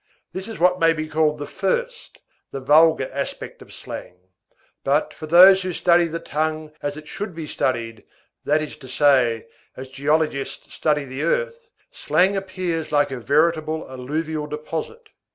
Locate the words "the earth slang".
11.05-12.35